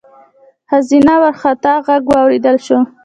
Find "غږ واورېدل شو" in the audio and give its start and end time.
1.85-2.79